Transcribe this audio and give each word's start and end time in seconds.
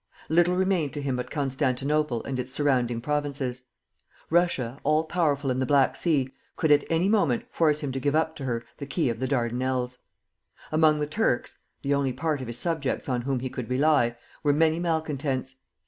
Little 0.29 0.55
remained 0.55 0.93
to 0.93 1.01
him 1.03 1.15
but 1.15 1.29
Constantinople 1.29 2.23
and 2.23 2.39
its 2.39 2.51
surrounding 2.51 3.01
provinces. 3.01 3.65
Russia, 4.31 4.79
all 4.83 5.03
powerful 5.03 5.51
in 5.51 5.59
the 5.59 5.65
Black 5.67 5.95
Sea, 5.95 6.33
could 6.55 6.71
at 6.71 6.83
any 6.89 7.07
moment 7.07 7.45
force 7.51 7.81
him 7.81 7.91
to 7.91 7.99
give 7.99 8.15
up 8.15 8.35
to 8.37 8.45
her 8.45 8.63
the 8.79 8.87
key 8.87 9.09
of 9.09 9.19
the 9.19 9.27
Dardanelles. 9.27 9.99
Among 10.71 10.97
the 10.97 11.05
Turks 11.05 11.59
(the 11.83 11.93
only 11.93 12.13
part 12.13 12.41
of 12.41 12.47
his 12.47 12.57
subjects 12.57 13.07
on 13.07 13.21
whom 13.21 13.41
he 13.41 13.49
could 13.51 13.69
rely) 13.69 14.15
were 14.41 14.53
many 14.53 14.79
malcontents. 14.79 15.57